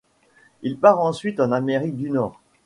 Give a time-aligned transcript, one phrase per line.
[0.63, 2.39] Il part ensuite en Amérique du Nord.